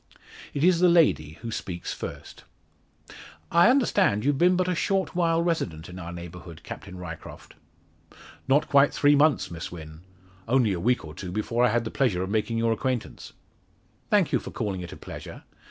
[0.55, 2.43] It is the lady who speaks first:
[3.51, 7.53] "I understand you've been but a short while resident in our neighbourhood, Captain Ryecroft?"
[8.47, 10.01] "Not quite three months, Miss Wynn.
[10.47, 13.33] Only a week or two before I had the pleasure of making your acquaintance."
[14.09, 15.43] "Thank you for calling it a pleasure.